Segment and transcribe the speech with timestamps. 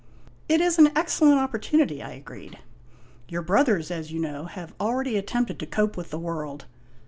[0.49, 2.57] "It is an excellent opportunity," I agreed."
[3.29, 6.65] Your brothers, as you know, have already attempted to cope with the world."